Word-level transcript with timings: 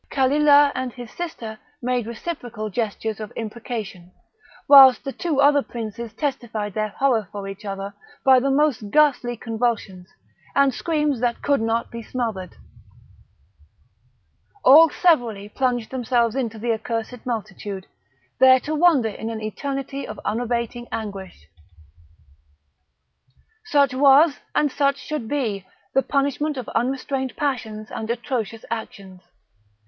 Kalilah 0.09 0.71
and 0.73 0.91
his 0.91 1.11
sister 1.11 1.59
made 1.79 2.07
reciprocal 2.07 2.71
gestures 2.71 3.19
of 3.19 3.31
imprecation, 3.35 4.11
whilst 4.67 5.03
the 5.03 5.11
two 5.13 5.39
other 5.39 5.61
princes 5.61 6.11
testified 6.15 6.73
their 6.73 6.87
horror 6.89 7.29
for 7.31 7.47
each 7.47 7.63
other 7.65 7.93
by 8.25 8.39
the 8.39 8.49
most 8.49 8.89
ghastly 8.89 9.37
convulsions, 9.37 10.07
and 10.55 10.73
screams 10.73 11.19
that 11.19 11.43
could 11.43 11.61
not 11.61 11.91
be 11.91 12.01
smothered. 12.01 12.55
All 14.65 14.89
severally 14.89 15.47
plunged 15.47 15.91
themselves 15.91 16.35
into 16.35 16.57
the 16.57 16.73
accursed 16.73 17.23
multitude, 17.23 17.85
there 18.39 18.59
to 18.61 18.73
wander 18.73 19.09
in 19.09 19.29
an 19.29 19.39
eternity 19.39 20.07
of 20.07 20.19
unabating 20.25 20.87
anguish. 20.91 21.47
Such 23.65 23.93
was, 23.93 24.39
and 24.55 24.71
such 24.71 24.97
should 24.97 25.27
be, 25.27 25.67
the 25.93 26.01
punishment 26.01 26.57
of 26.57 26.67
unrestrained 26.69 27.35
passions 27.37 27.91
and 27.91 28.09
atrocious 28.09 28.65
actions! 28.71 29.21